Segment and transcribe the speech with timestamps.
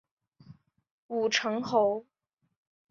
[1.09, 2.05] 武城侯。